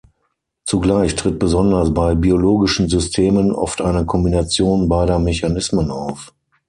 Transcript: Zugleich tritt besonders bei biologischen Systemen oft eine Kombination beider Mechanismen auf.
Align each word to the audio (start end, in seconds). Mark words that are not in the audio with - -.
Zugleich 0.65 1.13
tritt 1.15 1.37
besonders 1.37 1.93
bei 1.93 2.15
biologischen 2.15 2.89
Systemen 2.89 3.51
oft 3.51 3.81
eine 3.81 4.03
Kombination 4.03 4.89
beider 4.89 5.19
Mechanismen 5.19 5.91
auf. 5.91 6.33